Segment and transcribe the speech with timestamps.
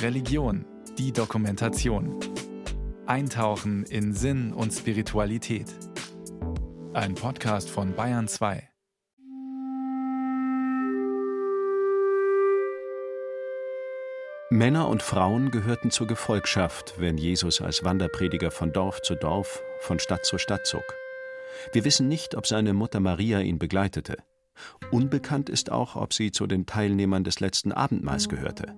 [0.00, 0.64] Religion,
[0.98, 2.18] die Dokumentation.
[3.06, 5.66] Eintauchen in Sinn und Spiritualität.
[6.92, 8.68] Ein Podcast von Bayern 2.
[14.50, 19.98] Männer und Frauen gehörten zur Gefolgschaft, wenn Jesus als Wanderprediger von Dorf zu Dorf, von
[19.98, 20.84] Stadt zu Stadt zog.
[21.72, 24.18] Wir wissen nicht, ob seine Mutter Maria ihn begleitete.
[24.90, 28.74] Unbekannt ist auch, ob sie zu den Teilnehmern des letzten Abendmahls gehörte.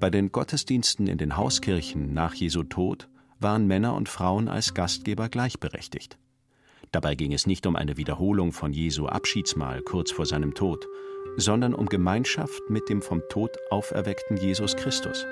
[0.00, 5.28] Bei den Gottesdiensten in den Hauskirchen nach Jesu Tod waren Männer und Frauen als Gastgeber
[5.28, 6.18] gleichberechtigt.
[6.92, 10.86] Dabei ging es nicht um eine Wiederholung von Jesu Abschiedsmahl kurz vor seinem Tod,
[11.36, 15.26] sondern um Gemeinschaft mit dem vom Tod auferweckten Jesus Christus.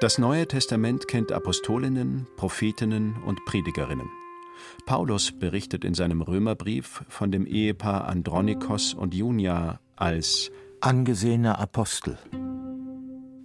[0.00, 4.08] Das Neue Testament kennt Apostolinnen, Prophetinnen und Predigerinnen.
[4.86, 10.50] Paulus berichtet in seinem Römerbrief von dem Ehepaar Andronikos und Junia als
[10.80, 12.18] angesehener Apostel.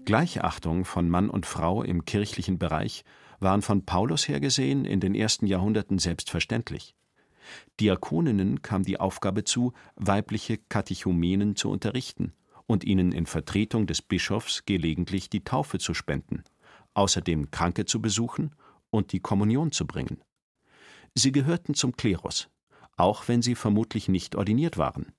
[0.06, 3.04] Gleichachtung von Mann und Frau im kirchlichen Bereich
[3.40, 6.96] waren von Paulus her gesehen in den ersten Jahrhunderten selbstverständlich.
[7.80, 12.34] Diakoninnen kam die Aufgabe zu, weibliche Katechumenen zu unterrichten
[12.68, 16.44] und ihnen in Vertretung des Bischofs gelegentlich die Taufe zu spenden,
[16.94, 18.56] außerdem Kranke zu besuchen
[18.90, 20.22] und die Kommunion zu bringen.
[21.16, 22.50] Sie gehörten zum Klerus,
[22.98, 25.14] auch wenn sie vermutlich nicht ordiniert waren.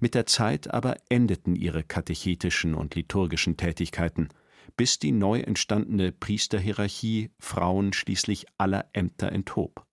[0.00, 4.28] Mit der Zeit aber endeten ihre katechetischen und liturgischen Tätigkeiten,
[4.76, 9.84] bis die neu entstandene Priesterhierarchie Frauen schließlich aller Ämter enthob.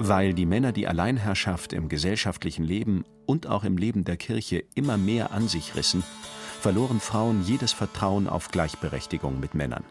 [0.00, 4.96] Weil die Männer die Alleinherrschaft im gesellschaftlichen Leben und auch im Leben der Kirche immer
[4.96, 6.02] mehr an sich rissen,
[6.60, 9.84] verloren Frauen jedes Vertrauen auf Gleichberechtigung mit Männern.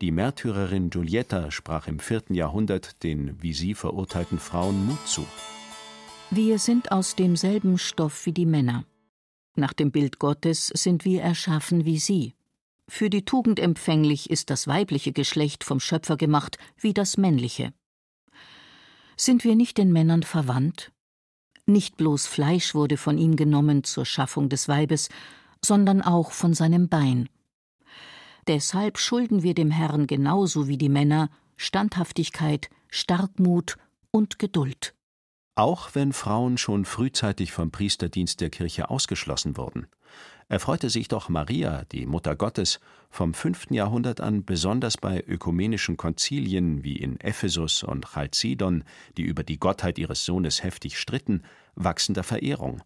[0.00, 5.26] Die Märtyrerin Giulietta sprach im vierten Jahrhundert den wie sie verurteilten Frauen Mut zu.
[6.30, 8.84] Wir sind aus demselben Stoff wie die Männer.
[9.56, 12.34] Nach dem Bild Gottes sind wir erschaffen wie sie.
[12.86, 17.72] Für die Tugend empfänglich ist das weibliche Geschlecht vom Schöpfer gemacht wie das männliche.
[19.16, 20.92] Sind wir nicht den Männern verwandt?
[21.66, 25.08] Nicht bloß Fleisch wurde von ihm genommen zur Schaffung des Weibes,
[25.62, 27.28] sondern auch von seinem Bein.
[28.48, 31.28] Deshalb schulden wir dem Herrn genauso wie die Männer
[31.58, 33.76] Standhaftigkeit, Starkmut
[34.10, 34.94] und Geduld.
[35.54, 39.86] Auch wenn Frauen schon frühzeitig vom Priesterdienst der Kirche ausgeschlossen wurden,
[40.48, 43.66] erfreute sich doch Maria, die Mutter Gottes, vom 5.
[43.70, 48.82] Jahrhundert an besonders bei ökumenischen Konzilien wie in Ephesus und Chalcedon,
[49.18, 51.42] die über die Gottheit ihres Sohnes heftig stritten,
[51.74, 52.80] wachsender Verehrung,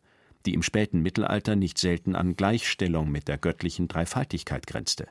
[0.44, 5.06] die im späten Mittelalter nicht selten an Gleichstellung mit der göttlichen Dreifaltigkeit grenzte.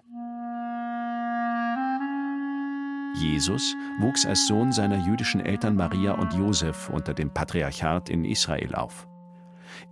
[3.16, 8.76] Jesus wuchs als Sohn seiner jüdischen Eltern Maria und Josef unter dem Patriarchat in Israel
[8.76, 9.08] auf.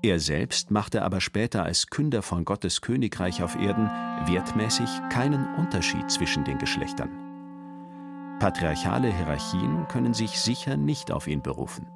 [0.02, 3.90] Er selbst machte aber später als Künder von Gottes Königreich auf Erden
[4.25, 7.09] wertmäßig keinen Unterschied zwischen den Geschlechtern.
[8.40, 11.88] Patriarchale Hierarchien können sich sicher nicht auf ihn berufen.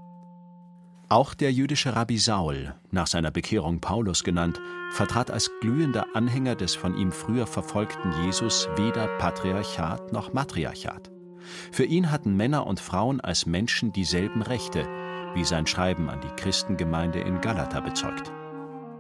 [1.08, 4.60] Auch der jüdische Rabbi Saul, nach seiner Bekehrung Paulus genannt,
[4.92, 11.13] vertrat als glühender Anhänger des von ihm früher verfolgten Jesus weder Patriarchat noch Matriarchat.
[11.72, 14.88] Für ihn hatten Männer und Frauen als Menschen dieselben Rechte,
[15.34, 18.32] wie sein Schreiben an die Christengemeinde in Galata bezeugt.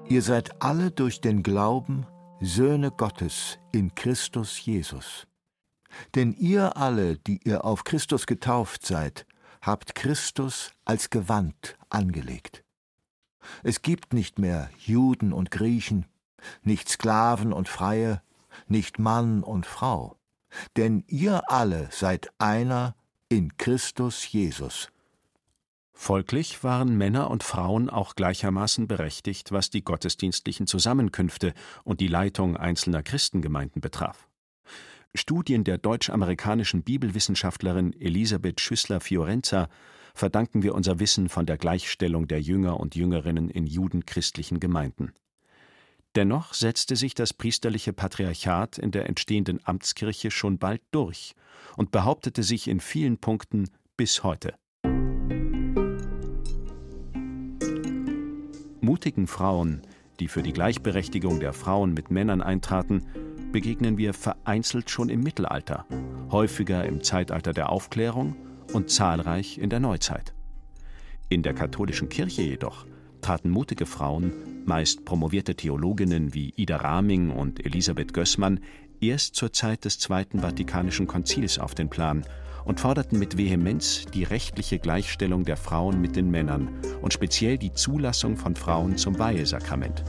[0.10, 2.06] Ihr seid alle durch den Glauben
[2.42, 5.28] Söhne Gottes in Christus Jesus.
[6.16, 9.26] Denn ihr alle, die ihr auf Christus getauft seid,
[9.62, 12.64] habt Christus als Gewand angelegt.
[13.64, 16.06] Es gibt nicht mehr Juden und Griechen,
[16.64, 18.22] nicht Sklaven und Freie,
[18.68, 20.18] nicht Mann und Frau,
[20.78, 22.96] denn ihr alle seid einer
[23.30, 24.90] in Christus Jesus.
[25.94, 31.54] Folglich waren Männer und Frauen auch gleichermaßen berechtigt, was die gottesdienstlichen Zusammenkünfte
[31.84, 34.28] und die Leitung einzelner Christengemeinden betraf.
[35.16, 39.70] Studien der deutsch-amerikanischen Bibelwissenschaftlerin Elisabeth Schüssler-Fiorenza
[40.16, 45.14] verdanken wir unser Wissen von der Gleichstellung der Jünger und Jüngerinnen in judenchristlichen Gemeinden.
[46.16, 51.34] Dennoch setzte sich das priesterliche Patriarchat in der entstehenden Amtskirche schon bald durch
[51.76, 54.54] und behauptete sich in vielen Punkten bis heute.
[58.80, 59.82] Mutigen Frauen,
[60.20, 63.08] die für die Gleichberechtigung der Frauen mit Männern eintraten,
[63.52, 65.88] begegnen wir vereinzelt schon im Mittelalter,
[66.30, 68.36] häufiger im Zeitalter der Aufklärung
[68.74, 70.34] und zahlreich in der Neuzeit.
[71.30, 72.86] In der katholischen Kirche jedoch
[73.24, 74.32] traten mutige Frauen,
[74.66, 78.60] meist promovierte Theologinnen wie Ida Raming und Elisabeth Gößmann,
[79.02, 82.24] erst zur Zeit des Zweiten Vatikanischen Konzils auf den Plan
[82.66, 86.70] und forderten mit Vehemenz die rechtliche Gleichstellung der Frauen mit den Männern
[87.02, 90.04] und speziell die Zulassung von Frauen zum Weihesakrament.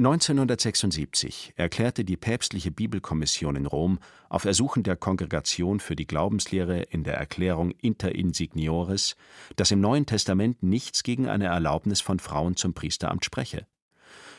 [0.00, 3.98] 1976 erklärte die päpstliche Bibelkommission in Rom
[4.30, 9.14] auf Ersuchen der Kongregation für die Glaubenslehre in der Erklärung Inter Insignioris,
[9.56, 13.66] dass im Neuen Testament nichts gegen eine Erlaubnis von Frauen zum Priesteramt spreche.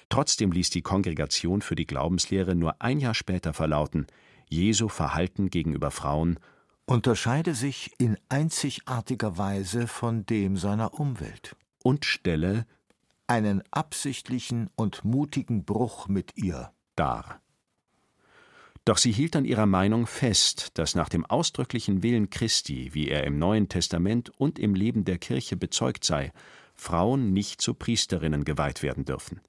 [0.10, 4.08] Trotzdem ließ die Kongregation für die Glaubenslehre nur ein Jahr später verlauten,
[4.50, 6.40] Jesu Verhalten gegenüber Frauen
[6.88, 12.66] unterscheide sich in einzigartiger Weise von dem seiner Umwelt und stelle
[13.32, 17.42] einen absichtlichen und mutigen Bruch mit ihr dar.
[18.84, 23.24] Doch sie hielt an ihrer Meinung fest, dass nach dem ausdrücklichen Willen Christi, wie er
[23.24, 26.34] im Neuen Testament und im Leben der Kirche bezeugt sei,
[26.76, 29.40] Frauen nicht zu Priesterinnen geweiht werden dürfen.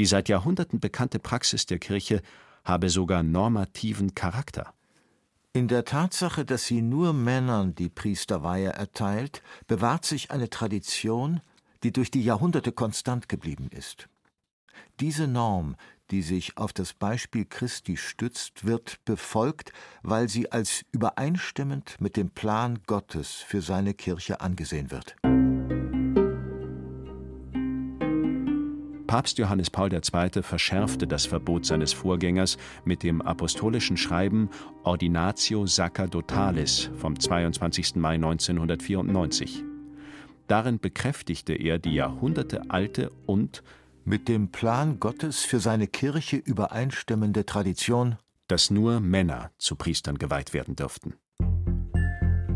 [0.00, 2.22] Die seit Jahrhunderten bekannte Praxis der Kirche
[2.64, 4.74] habe sogar normativen Charakter.
[5.52, 11.40] In der Tatsache, dass sie nur Männern die Priesterweihe erteilt, bewahrt sich eine Tradition,
[11.86, 14.08] die durch die Jahrhunderte konstant geblieben ist.
[14.98, 15.76] Diese Norm,
[16.10, 19.72] die sich auf das Beispiel Christi stützt, wird befolgt,
[20.02, 25.14] weil sie als übereinstimmend mit dem Plan Gottes für seine Kirche angesehen wird.
[29.06, 30.42] Papst Johannes Paul II.
[30.42, 34.50] verschärfte das Verbot seines Vorgängers mit dem apostolischen Schreiben
[34.82, 37.94] Ordinatio Sacerdotalis vom 22.
[37.94, 39.75] Mai 1994.
[40.46, 43.62] Darin bekräftigte er die jahrhundertealte und
[44.04, 48.16] mit dem Plan Gottes für seine Kirche übereinstimmende Tradition,
[48.46, 51.14] dass nur Männer zu Priestern geweiht werden dürften.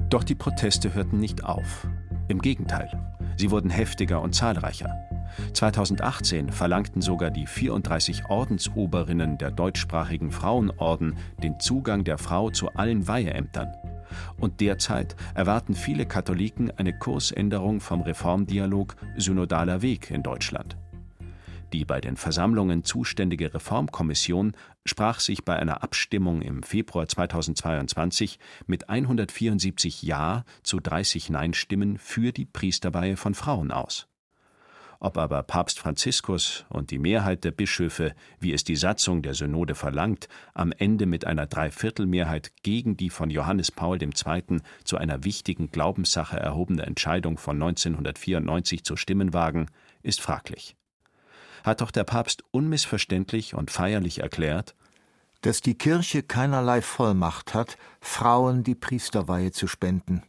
[0.08, 1.88] Doch die Proteste hörten nicht auf.
[2.28, 4.90] Im Gegenteil, sie wurden heftiger und zahlreicher.
[5.52, 13.08] 2018 verlangten sogar die 34 Ordensoberinnen der deutschsprachigen Frauenorden den Zugang der Frau zu allen
[13.08, 13.72] Weiheämtern.
[14.36, 20.76] Und derzeit erwarten viele Katholiken eine Kursänderung vom Reformdialog Synodaler Weg in Deutschland.
[21.72, 24.52] Die bei den Versammlungen zuständige Reformkommission
[24.84, 32.32] sprach sich bei einer Abstimmung im Februar 2022 mit 174 Ja zu 30 Nein-Stimmen für
[32.32, 34.09] die Priesterweihe von Frauen aus.
[35.02, 39.74] Ob aber Papst Franziskus und die Mehrheit der Bischöfe, wie es die Satzung der Synode
[39.74, 44.60] verlangt, am Ende mit einer Dreiviertelmehrheit gegen die von Johannes Paul II.
[44.84, 49.70] zu einer wichtigen Glaubenssache erhobene Entscheidung von 1994 zu stimmen wagen,
[50.02, 50.76] ist fraglich.
[51.64, 54.74] Hat doch der Papst unmissverständlich und feierlich erklärt,
[55.40, 60.24] dass die Kirche keinerlei Vollmacht hat, Frauen die Priesterweihe zu spenden,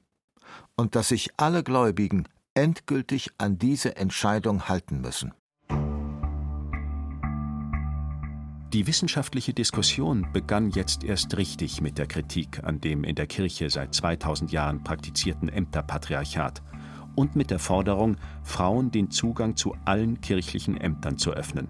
[0.78, 5.34] und dass sich alle Gläubigen endgültig an diese Entscheidung halten müssen.
[8.74, 13.70] Die wissenschaftliche Diskussion begann jetzt erst richtig mit der Kritik an dem in der Kirche
[13.70, 16.62] seit 2000 Jahren praktizierten Ämterpatriarchat
[17.16, 21.68] und mit der Forderung, Frauen den Zugang zu allen kirchlichen Ämtern zu öffnen.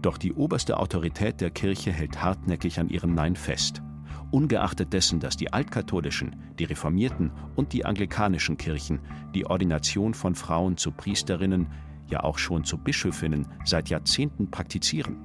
[0.00, 3.82] Doch die oberste Autorität der Kirche hält hartnäckig an ihrem Nein fest
[4.30, 9.00] ungeachtet dessen, dass die altkatholischen, die reformierten und die anglikanischen Kirchen
[9.34, 11.68] die Ordination von Frauen zu Priesterinnen,
[12.08, 15.16] ja auch schon zu Bischöfinnen seit Jahrzehnten praktizieren.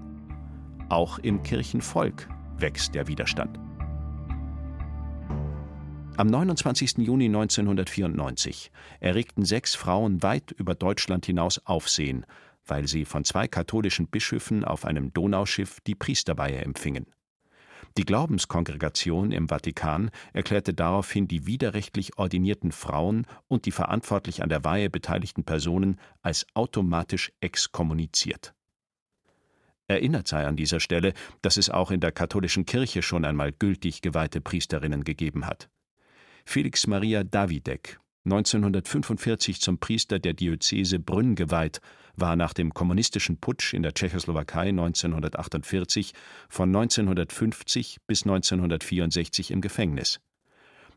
[0.90, 2.28] Auch im Kirchenvolk
[2.58, 3.60] wächst der Widerstand.
[6.16, 7.00] Am 29.
[7.00, 12.28] Juni 1994 erregten sechs Frauen weit über Deutschland hinaus Aufsehen,
[12.68, 17.08] weil sie von zwei katholischen Bischöfen auf einem Donauschiff die Priesterweihe empfingen.
[17.98, 24.64] Die Glaubenskongregation im Vatikan erklärte daraufhin die widerrechtlich ordinierten Frauen und die verantwortlich an der
[24.64, 28.56] Weihe beteiligten Personen als automatisch exkommuniziert.
[29.88, 34.02] Erinnert sei an dieser Stelle, dass es auch in der katholischen Kirche schon einmal gültig
[34.02, 35.70] geweihte Priesterinnen gegeben hat.
[36.46, 41.82] Felix Maria Davidek, 1945 zum Priester der Diözese Brünn geweiht,
[42.16, 46.14] war nach dem kommunistischen Putsch in der Tschechoslowakei 1948
[46.48, 50.22] von 1950 bis 1964 im Gefängnis.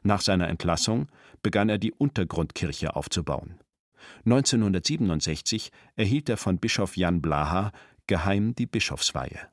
[0.02, 1.08] Nach seiner Entlassung
[1.42, 3.58] begann er die Untergrundkirche aufzubauen.
[4.24, 7.72] 1967 erhielt er von Bischof Jan Blaha
[8.06, 9.48] geheim die Bischofsweihe.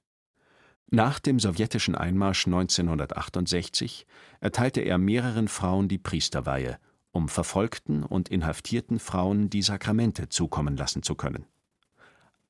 [0.92, 4.06] Nach dem sowjetischen Einmarsch 1968
[4.42, 6.78] erteilte er mehreren Frauen die Priesterweihe,
[7.14, 11.46] um verfolgten und inhaftierten Frauen die Sakramente zukommen lassen zu können.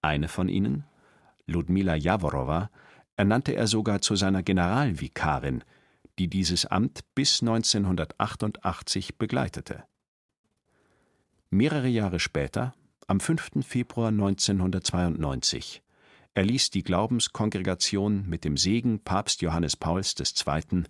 [0.02, 0.86] Eine von ihnen,
[1.46, 2.72] Ludmila Jaworowa,
[3.16, 5.64] ernannte er sogar zu seiner Generalvikarin,
[6.18, 9.84] die dieses Amt bis 1988 begleitete.
[11.50, 12.74] Mehrere Jahre später,
[13.08, 13.66] am 5.
[13.66, 15.84] Februar 1992,
[16.36, 20.84] erließ die Glaubenskongregation mit dem Segen Papst Johannes Pauls II.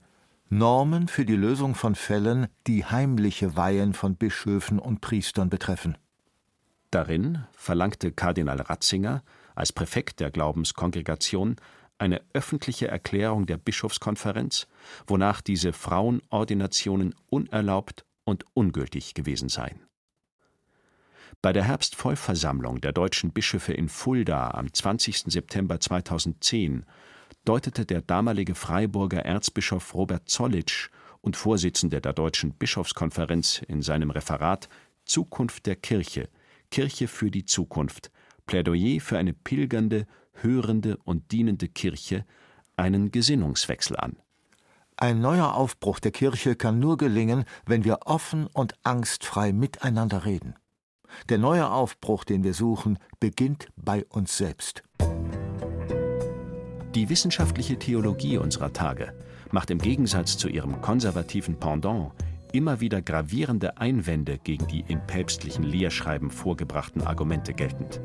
[0.58, 5.98] Normen für die Lösung von Fällen, die heimliche Weihen von Bischöfen und Priestern betreffen.
[6.92, 9.24] Darin verlangte Kardinal Ratzinger
[9.56, 11.56] als Präfekt der Glaubenskongregation
[11.98, 14.68] eine öffentliche Erklärung der Bischofskonferenz,
[15.08, 19.82] wonach diese Frauenordinationen unerlaubt und ungültig gewesen seien.
[21.42, 25.24] Bei der Herbstvollversammlung der deutschen Bischöfe in Fulda am 20.
[25.32, 26.86] September 2010
[27.46, 30.90] deutete der damalige Freiburger Erzbischof Robert Zollitsch
[31.22, 34.70] und Vorsitzender der Deutschen Bischofskonferenz in seinem Referat
[35.06, 36.30] Zukunft der Kirche,
[36.72, 38.12] Kirche für die Zukunft,
[38.46, 42.26] Plädoyer für eine pilgernde, hörende und dienende Kirche
[42.76, 44.18] einen Gesinnungswechsel an.
[44.96, 50.56] Ein neuer Aufbruch der Kirche kann nur gelingen, wenn wir offen und angstfrei miteinander reden.
[51.30, 54.84] Der neue Aufbruch, den wir suchen, beginnt bei uns selbst.
[56.96, 59.14] Die wissenschaftliche Theologie unserer Tage
[59.52, 62.12] macht im Gegensatz zu ihrem konservativen Pendant
[62.52, 68.00] immer wieder gravierende Einwände gegen die in päpstlichen Lehrschreiben vorgebrachten Argumente geltend.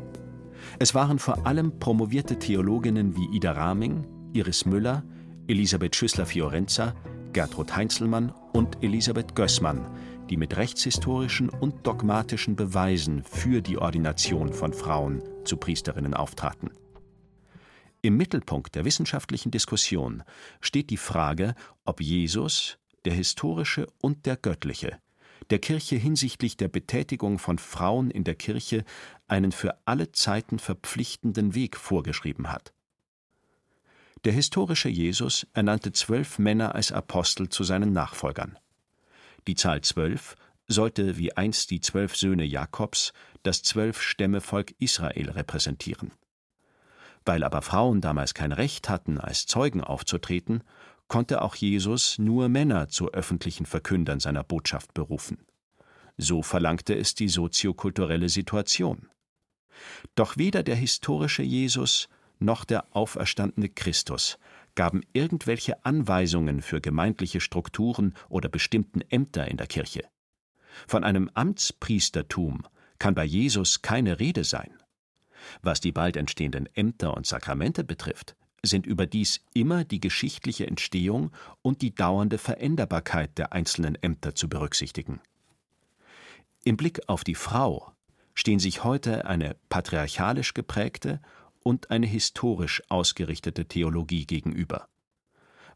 [0.79, 5.03] Es waren vor allem promovierte Theologinnen wie Ida Raming, Iris Müller,
[5.49, 6.95] Elisabeth Schüssler-Fiorenza,
[7.35, 9.87] Gertrud Heinzelmann und Elisabeth Gößmann,
[10.31, 16.71] die mit rechtshistorischen und dogmatischen Beweisen für die Ordination von Frauen zu Priesterinnen auftraten.
[18.01, 20.23] Im Mittelpunkt der wissenschaftlichen Diskussion
[20.61, 24.99] steht die Frage, ob Jesus, der historische und der göttliche,
[25.51, 28.85] der Kirche hinsichtlich der Betätigung von Frauen in der Kirche
[29.27, 32.73] einen für alle Zeiten verpflichtenden Weg vorgeschrieben hat.
[34.25, 38.59] Der historische Jesus ernannte zwölf Männer als Apostel zu seinen Nachfolgern.
[39.47, 40.37] Die Zahl zwölf
[40.67, 43.13] sollte wie einst die zwölf Söhne Jakobs
[43.43, 46.13] das zwölf Stämme Volk Israel repräsentieren.
[47.29, 50.65] Weil aber Frauen damals kein Recht hatten, als Zeugen aufzutreten,
[51.09, 55.37] konnte auch Jesus nur Männer zu öffentlichen Verkündern seiner Botschaft berufen.
[56.17, 59.11] So verlangte es die soziokulturelle Situation.
[60.15, 62.09] Doch weder der historische Jesus
[62.39, 64.39] noch der auferstandene Christus
[64.75, 70.09] gaben irgendwelche Anweisungen für gemeindliche Strukturen oder bestimmten Ämter in der Kirche.
[70.87, 72.67] Von einem Amtspriestertum
[72.99, 74.78] kann bei Jesus keine Rede sein.
[75.63, 81.31] Was die bald entstehenden Ämter und Sakramente betrifft, sind überdies immer die geschichtliche Entstehung
[81.63, 85.21] und die dauernde Veränderbarkeit der einzelnen Ämter zu berücksichtigen.
[86.65, 87.93] Im Blick auf die Frau
[88.35, 91.21] stehen sich heute eine patriarchalisch geprägte
[91.63, 94.89] und eine historisch ausgerichtete Theologie gegenüber.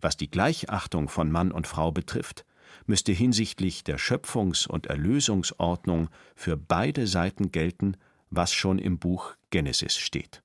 [0.00, 2.44] Was die Gleichachtung von Mann und Frau betrifft,
[2.86, 7.96] müsste hinsichtlich der Schöpfungs- und Erlösungsordnung für beide Seiten gelten,
[8.32, 10.42] was schon im Buch Genesis steht.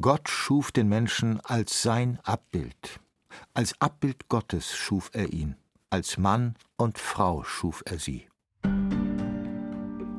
[0.00, 3.00] Gott schuf den Menschen als sein Abbild.
[3.52, 5.56] Als Abbild Gottes schuf er ihn.
[5.90, 8.28] Als Mann und Frau schuf er sie.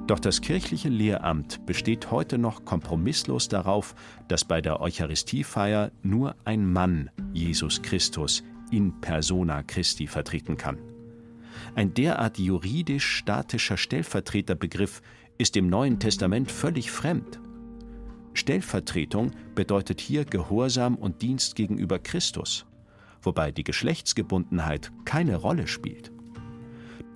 [0.08, 3.96] Doch das kirchliche Lehramt besteht heute noch kompromisslos darauf,
[4.28, 10.78] dass bei der Eucharistiefeier nur ein Mann Jesus Christus in persona Christi vertreten kann.
[11.76, 15.02] Ein derart juridisch statischer Stellvertreterbegriff
[15.42, 17.40] ist dem Neuen Testament völlig fremd.
[18.36, 22.68] Stellvertretung bedeutet hier Gehorsam und Dienst gegenüber Christus,
[23.24, 26.12] wobei die Geschlechtsgebundenheit keine Rolle spielt.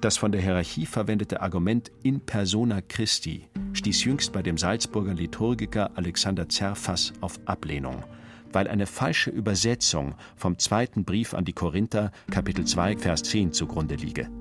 [0.02, 5.92] Das von der Hierarchie verwendete Argument in persona Christi stieß jüngst bei dem Salzburger Liturgiker
[5.96, 8.04] Alexander Zerfas auf Ablehnung,
[8.52, 13.96] weil eine falsche Übersetzung vom zweiten Brief an die Korinther, Kapitel 2, Vers 10 zugrunde
[13.96, 14.32] liege.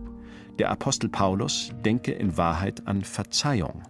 [0.60, 3.82] Der Apostel Paulus denke in Wahrheit an Verzeihung.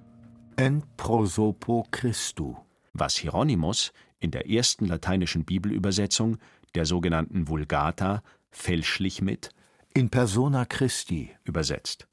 [0.56, 2.56] En prosopo Christu.
[2.94, 6.38] Was Hieronymus in der ersten lateinischen Bibelübersetzung,
[6.74, 9.50] der sogenannten Vulgata, fälschlich mit
[9.92, 12.08] in persona Christi übersetzt.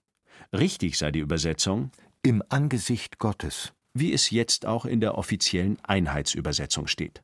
[0.51, 1.91] Richtig sei die Übersetzung
[2.21, 7.23] im Angesicht Gottes, wie es jetzt auch in der offiziellen Einheitsübersetzung steht.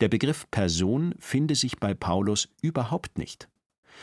[0.00, 3.48] Der Begriff Person finde sich bei Paulus überhaupt nicht.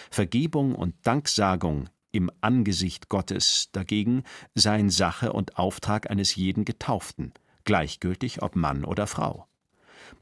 [0.10, 4.24] Vergebung und Danksagung im Angesicht Gottes dagegen
[4.56, 7.34] seien Sache und Auftrag eines jeden Getauften,
[7.66, 9.48] gleichgültig ob Mann oder Frau.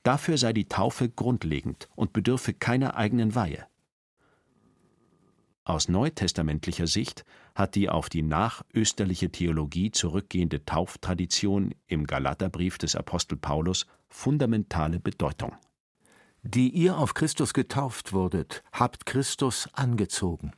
[0.03, 3.65] Dafür sei die Taufe grundlegend und bedürfe keiner eigenen Weihe.
[5.63, 7.25] Aus neutestamentlicher Sicht
[7.55, 15.53] hat die auf die nachösterliche Theologie zurückgehende Tauftradition im Galaterbrief des Apostel Paulus fundamentale Bedeutung.
[16.43, 20.51] Die ihr auf Christus getauft wurdet, habt Christus angezogen.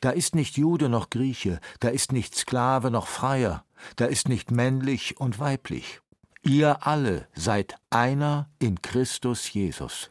[0.00, 3.64] Da ist nicht Jude noch Grieche, da ist nicht Sklave noch Freier,
[3.96, 6.00] da ist nicht männlich und weiblich.
[6.42, 10.10] Ihr alle seid einer in Christus Jesus.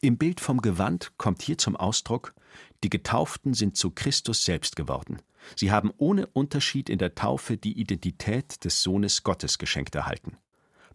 [0.00, 2.34] Im Bild vom Gewand kommt hier zum Ausdruck,
[2.82, 5.20] die Getauften sind zu Christus selbst geworden.
[5.56, 10.36] Sie haben ohne Unterschied in der Taufe die Identität des Sohnes Gottes geschenkt erhalten.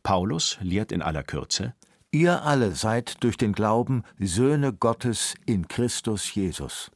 [0.02, 1.76] Paulus lehrt in aller Kürze
[2.16, 6.90] Ihr alle seid durch den Glauben Söhne Gottes in Christus Jesus.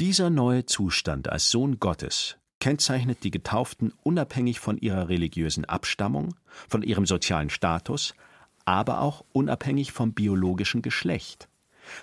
[0.00, 6.34] Dieser neue Zustand als Sohn Gottes kennzeichnet die Getauften unabhängig von ihrer religiösen Abstammung,
[6.68, 8.14] von ihrem sozialen Status,
[8.64, 11.48] aber auch unabhängig vom biologischen Geschlecht.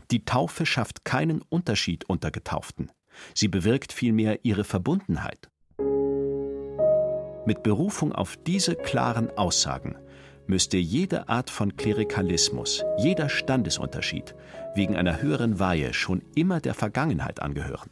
[0.09, 2.93] Die Taufe schafft keinen Unterschied unter Getauften.
[3.33, 5.49] Sie bewirkt vielmehr ihre Verbundenheit.
[7.45, 9.97] Mit Berufung auf diese klaren Aussagen
[10.47, 14.35] müsste jede Art von Klerikalismus, jeder Standesunterschied
[14.75, 17.89] wegen einer höheren Weihe schon immer der Vergangenheit angehören.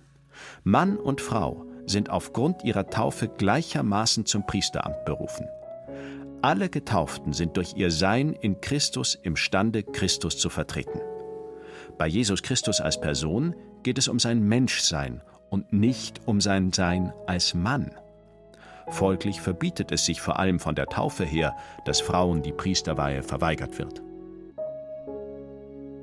[0.63, 5.47] Mann und Frau sind aufgrund ihrer Taufe gleichermaßen zum Priesteramt berufen.
[6.41, 11.01] Alle Getauften sind durch ihr Sein in Christus imstande, Christus zu vertreten.
[11.97, 17.11] Bei Jesus Christus als Person geht es um sein Menschsein und nicht um sein Sein
[17.27, 17.91] als Mann.
[18.91, 21.55] Folglich verbietet es sich vor allem von der Taufe her,
[21.85, 24.01] dass Frauen die Priesterweihe verweigert wird.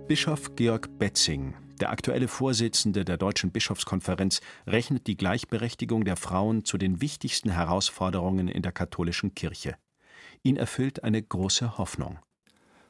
[0.07, 6.79] Bischof Georg Betzing, der aktuelle Vorsitzende der Deutschen Bischofskonferenz, rechnet die Gleichberechtigung der Frauen zu
[6.79, 9.75] den wichtigsten Herausforderungen in der katholischen Kirche.
[10.43, 12.21] Ihn erfüllt eine große Hoffnung.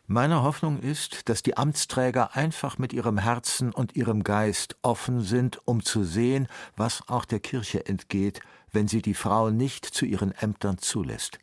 [0.08, 5.58] Meine Hoffnung ist, dass die Amtsträger einfach mit ihrem Herzen und ihrem Geist offen sind,
[5.64, 6.46] um zu sehen,
[6.76, 11.40] was auch der Kirche entgeht, wenn sie die Frau nicht zu ihren Ämtern zulässt.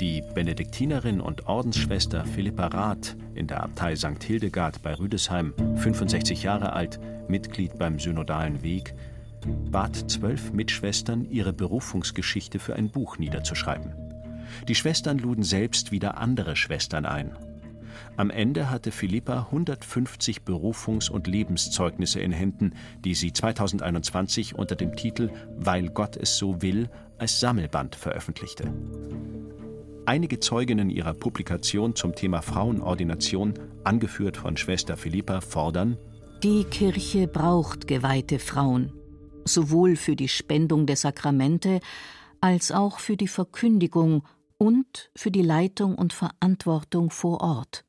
[0.00, 4.22] Die Benediktinerin und Ordensschwester Philippa Rath in der Abtei St.
[4.24, 6.98] Hildegard bei Rüdesheim, 65 Jahre alt,
[7.28, 8.92] Mitglied beim Synodalen Weg,
[9.70, 14.07] bat zwölf Mitschwestern, ihre Berufungsgeschichte für ein Buch niederzuschreiben.
[14.66, 17.36] Die Schwestern luden selbst wieder andere Schwestern ein.
[18.16, 22.74] Am Ende hatte Philippa 150 Berufungs- und Lebenszeugnisse in Händen,
[23.04, 28.72] die sie 2021 unter dem Titel Weil Gott es so will als Sammelband veröffentlichte.
[30.04, 35.98] Einige Zeuginnen ihrer Publikation zum Thema Frauenordination, angeführt von Schwester Philippa, fordern
[36.42, 38.92] Die Kirche braucht geweihte Frauen,
[39.44, 41.80] sowohl für die Spendung der Sakramente
[42.40, 44.22] als auch für die Verkündigung
[44.58, 47.84] und für die Leitung und Verantwortung vor Ort.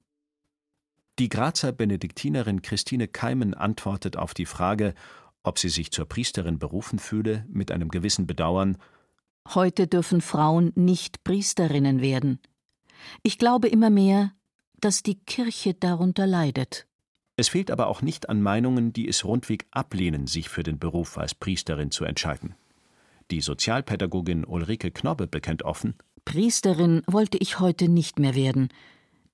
[1.17, 4.93] Die Grazer Benediktinerin Christine Keimen antwortet auf die Frage,
[5.43, 8.77] ob sie sich zur Priesterin berufen fühle, mit einem gewissen Bedauern
[9.55, 12.39] Heute dürfen Frauen nicht Priesterinnen werden.
[13.23, 14.33] Ich glaube immer mehr,
[14.79, 16.85] dass die Kirche darunter leidet.
[17.35, 21.17] Es fehlt aber auch nicht an Meinungen, die es rundweg ablehnen, sich für den Beruf
[21.17, 22.53] als Priesterin zu entscheiden.
[23.31, 28.69] Die Sozialpädagogin Ulrike Knobbe bekennt offen Priesterin wollte ich heute nicht mehr werden.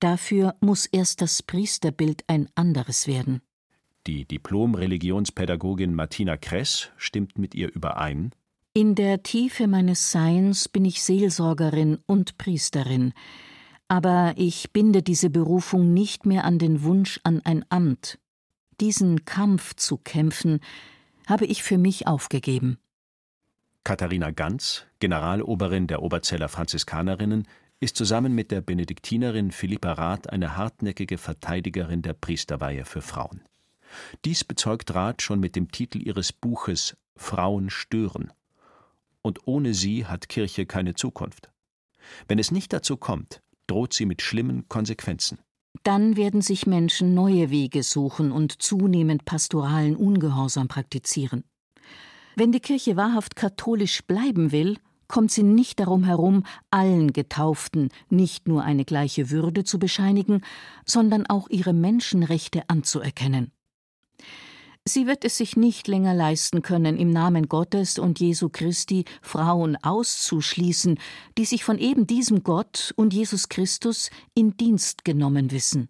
[0.00, 3.40] Dafür muss erst das Priesterbild ein anderes werden.
[4.06, 8.32] Die Diplom-Religionspädagogin Martina Kress stimmt mit ihr überein.
[8.72, 13.14] In der Tiefe meines Seins bin ich Seelsorgerin und Priesterin,
[13.88, 18.18] aber ich binde diese Berufung nicht mehr an den Wunsch an ein Amt.
[18.80, 20.60] Diesen Kampf zu kämpfen,
[21.26, 22.78] habe ich für mich aufgegeben.
[23.86, 27.46] Katharina Ganz, Generaloberin der Oberzeller Franziskanerinnen,
[27.78, 33.42] ist zusammen mit der Benediktinerin Philippa Rath eine hartnäckige Verteidigerin der Priesterweihe für Frauen.
[34.24, 38.32] Dies bezeugt Rath schon mit dem Titel ihres Buches Frauen stören.
[39.22, 41.52] Und ohne sie hat Kirche keine Zukunft.
[42.26, 45.38] Wenn es nicht dazu kommt, droht sie mit schlimmen Konsequenzen.
[45.84, 51.44] Dann werden sich Menschen neue Wege suchen und zunehmend pastoralen Ungehorsam praktizieren.
[52.38, 54.76] Wenn die Kirche wahrhaft katholisch bleiben will,
[55.08, 60.42] kommt sie nicht darum herum, allen Getauften nicht nur eine gleiche Würde zu bescheinigen,
[60.84, 63.52] sondern auch ihre Menschenrechte anzuerkennen.
[64.84, 69.78] Sie wird es sich nicht länger leisten können, im Namen Gottes und Jesu Christi Frauen
[69.82, 70.98] auszuschließen,
[71.38, 75.88] die sich von eben diesem Gott und Jesus Christus in Dienst genommen wissen.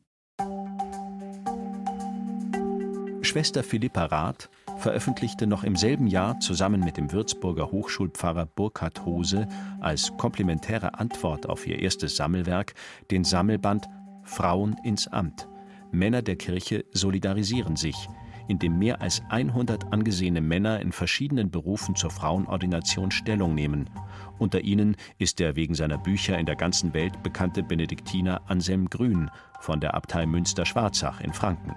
[3.23, 4.49] Schwester Philippa Rath
[4.79, 9.49] veröffentlichte noch im selben Jahr zusammen mit dem Würzburger Hochschulpfarrer Burkhard Hose
[9.81, 12.75] als komplementäre Antwort auf ihr erstes Sammelwerk
[13.11, 13.87] den Sammelband
[14.23, 15.49] Frauen ins Amt.
[15.93, 18.09] Männer der Kirche solidarisieren sich,
[18.49, 23.91] in dem mehr als 100 angesehene Männer in verschiedenen Berufen zur Frauenordination Stellung nehmen.
[24.39, 29.31] Unter ihnen ist der wegen seiner Bücher in der ganzen Welt bekannte Benediktiner Anselm Grün
[29.61, 31.75] von der Abtei Münster-Schwarzach in Franken.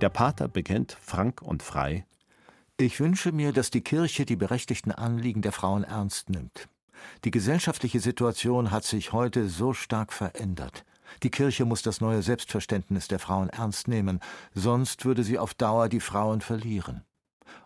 [0.00, 2.04] Der Pater bekennt frank und frei
[2.78, 6.68] ich wünsche mir, dass die Kirche die berechtigten Anliegen der Frauen ernst nimmt.
[7.24, 10.84] Die gesellschaftliche Situation hat sich heute so stark verändert.
[11.22, 14.20] Die Kirche muss das neue Selbstverständnis der Frauen ernst nehmen,
[14.54, 17.04] sonst würde sie auf Dauer die Frauen verlieren.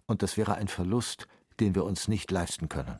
[0.06, 1.26] Und das wäre ein Verlust,
[1.60, 2.98] den wir uns nicht leisten können.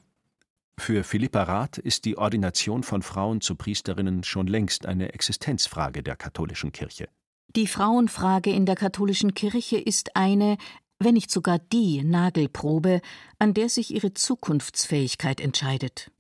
[0.79, 6.17] Für Philippa Rath ist die Ordination von Frauen zu Priesterinnen schon längst eine Existenzfrage der
[6.17, 7.09] katholischen Kirche.
[7.57, 10.57] Die Frauenfrage in der katholischen Kirche ist eine,
[10.99, 13.01] wenn nicht sogar die Nagelprobe,
[13.39, 16.11] an der sich ihre Zukunftsfähigkeit entscheidet.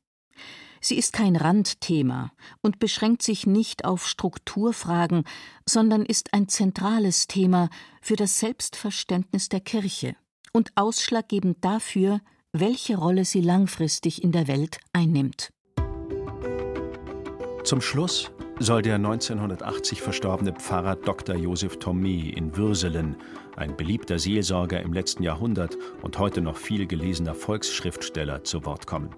[0.81, 5.25] Sie ist kein Randthema und beschränkt sich nicht auf Strukturfragen,
[5.67, 7.69] sondern ist ein zentrales Thema
[8.01, 10.15] für das Selbstverständnis der Kirche
[10.53, 12.21] und ausschlaggebend dafür,
[12.53, 15.51] welche Rolle sie langfristig in der Welt einnimmt.
[17.65, 21.37] Zum Schluss soll der 1980 verstorbene Pfarrer Dr.
[21.37, 23.17] Josef Thomé in Würselen,
[23.57, 29.11] ein beliebter Seelsorger im letzten Jahrhundert und heute noch viel gelesener Volksschriftsteller, zu Wort kommen.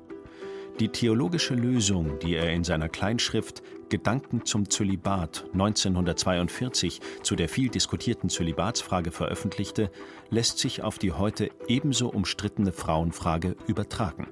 [0.78, 7.70] Die theologische Lösung, die er in seiner Kleinschrift Gedanken zum Zölibat 1942 zu der viel
[7.70, 9.90] diskutierten Zölibatsfrage veröffentlichte,
[10.28, 14.28] lässt sich auf die heute ebenso umstrittene Frauenfrage übertragen.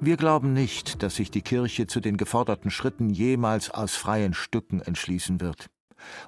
[0.00, 4.80] Wir glauben nicht, dass sich die Kirche zu den geforderten Schritten jemals aus freien Stücken
[4.80, 5.68] entschließen wird.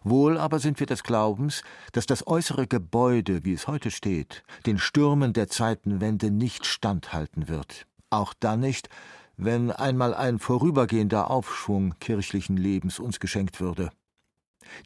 [0.05, 4.79] Wohl aber sind wir des Glaubens, dass das äußere Gebäude, wie es heute steht, den
[4.79, 8.89] Stürmen der Zeitenwende nicht standhalten wird auch dann nicht,
[9.37, 13.91] wenn einmal ein vorübergehender Aufschwung kirchlichen Lebens uns geschenkt würde.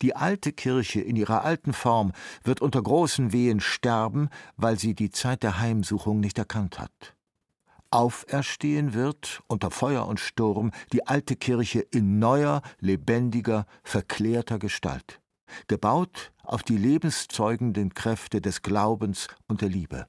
[0.00, 5.10] Die alte Kirche in ihrer alten Form wird unter großen Wehen sterben, weil sie die
[5.10, 7.15] Zeit der Heimsuchung nicht erkannt hat.
[7.90, 15.20] Auferstehen wird unter Feuer und Sturm die alte Kirche in neuer, lebendiger, verklärter Gestalt,
[15.68, 20.06] gebaut auf die lebenszeugenden Kräfte des Glaubens und der Liebe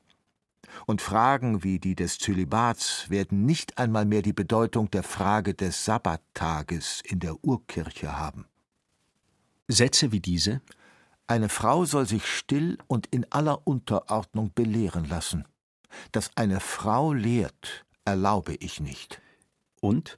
[0.86, 5.86] und Fragen wie die des Zölibats werden nicht einmal mehr die Bedeutung der Frage des
[5.86, 8.46] Sabbattages in der Urkirche haben.
[9.68, 10.62] Sätze wie diese
[11.26, 15.46] Eine Frau soll sich still und in aller Unterordnung belehren lassen.
[16.12, 19.21] Dass eine Frau lehrt, erlaube ich nicht.
[19.82, 20.17] Und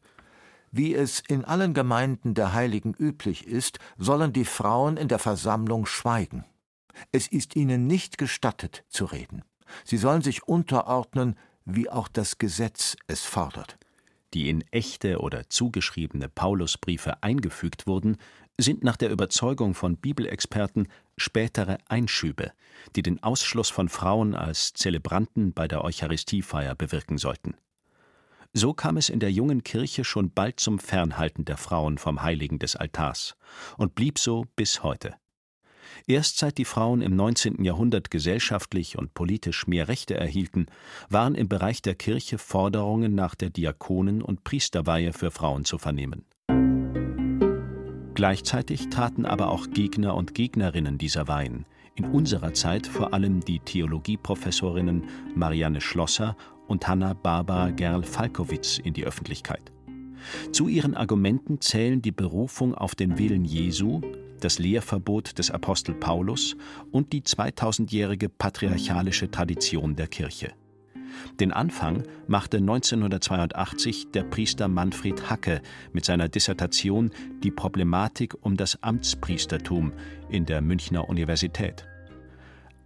[0.72, 5.86] wie es in allen Gemeinden der Heiligen üblich ist, sollen die Frauen in der Versammlung
[5.86, 6.46] schweigen.
[7.12, 9.44] Es ist ihnen nicht gestattet zu reden.
[9.84, 13.78] Sie sollen sich unterordnen, wie auch das Gesetz es fordert.
[14.34, 18.18] Die in echte oder zugeschriebene Paulusbriefe eingefügt wurden,
[18.62, 22.52] sind nach der Überzeugung von Bibelexperten spätere Einschübe,
[22.96, 27.56] die den Ausschluss von Frauen als Zelebranten bei der Eucharistiefeier bewirken sollten.
[28.54, 32.58] So kam es in der jungen Kirche schon bald zum Fernhalten der Frauen vom Heiligen
[32.58, 33.36] des Altars
[33.78, 35.16] und blieb so bis heute.
[36.08, 37.64] Erst seit die Frauen im 19.
[37.64, 40.66] Jahrhundert gesellschaftlich und politisch mehr Rechte erhielten,
[41.10, 46.26] waren im Bereich der Kirche Forderungen nach der Diakonen- und Priesterweihe für Frauen zu vernehmen.
[48.20, 53.60] Gleichzeitig taten aber auch Gegner und Gegnerinnen dieser Weihen, in unserer Zeit vor allem die
[53.60, 55.06] Theologieprofessorinnen
[55.36, 56.36] Marianne Schlosser
[56.68, 59.72] und Hanna Barbara Gerl-Falkowitz in die Öffentlichkeit.
[60.52, 64.02] Zu ihren Argumenten zählen die Berufung auf den Willen Jesu,
[64.42, 66.58] das Lehrverbot des Apostel Paulus
[66.92, 70.52] und die 2000-jährige patriarchalische Tradition der Kirche.
[71.40, 75.62] Den Anfang machte 1982 der Priester Manfred Hacke
[75.94, 77.12] mit seiner Dissertation
[77.44, 79.94] Die Problematik um das Amtspriestertum
[80.30, 81.86] in der Münchner Universität.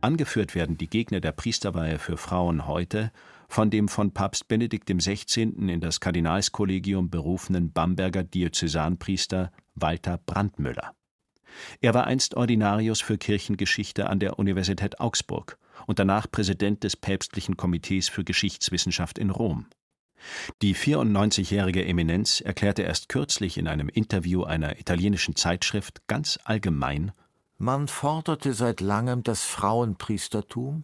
[0.02, 3.12] Angeführt werden die Gegner der Priesterweihe für Frauen heute
[3.48, 5.44] von dem von Papst Benedikt XVI.
[5.44, 10.94] in das Kardinalskollegium berufenen Bamberger Diözesanpriester Walter Brandmüller.
[11.80, 17.58] Er war einst Ordinarius für Kirchengeschichte an der Universität Augsburg und danach Präsident des Päpstlichen
[17.58, 19.68] Komitees für Geschichtswissenschaft in Rom.
[20.62, 27.12] Die 94-jährige Eminenz erklärte erst kürzlich in einem Interview einer italienischen Zeitschrift ganz allgemein
[27.58, 30.84] Man forderte seit langem das Frauenpriestertum,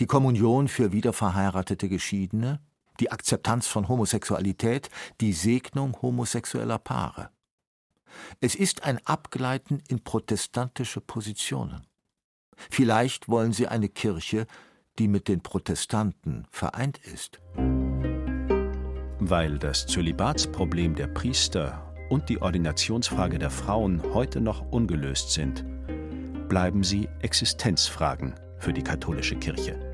[0.00, 2.60] die Kommunion für wiederverheiratete Geschiedene,
[3.00, 7.30] die Akzeptanz von Homosexualität, die Segnung homosexueller Paare.
[8.40, 11.87] Es ist ein Abgleiten in protestantische Positionen.
[12.70, 14.46] Vielleicht wollen sie eine Kirche,
[14.98, 17.40] die mit den Protestanten vereint ist.
[19.20, 25.64] Weil das Zölibatsproblem der Priester und die Ordinationsfrage der Frauen heute noch ungelöst sind,
[26.48, 29.87] bleiben sie Existenzfragen für die katholische Kirche.